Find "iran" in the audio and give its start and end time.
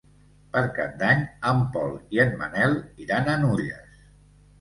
3.05-3.29